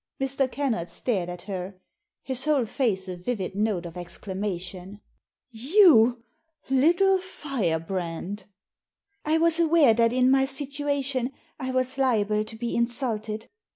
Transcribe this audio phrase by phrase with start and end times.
[0.19, 0.51] Mr.
[0.51, 1.75] Kennard stared at her,
[2.23, 4.99] his whole face a vivid note of exclama tion..."
[5.75, 6.23] You—
[6.71, 8.45] little firebrand!"
[9.33, 13.47] I was aware that in my situation I was liable to be insulted.